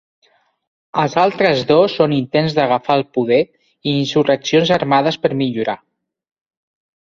[1.01, 3.39] Els altres dos són intents d'agafar el poder
[3.93, 5.79] i insurreccions armades per millorar.